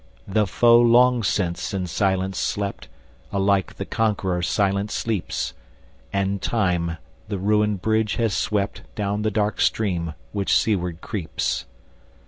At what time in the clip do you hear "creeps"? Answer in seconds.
11.01-11.65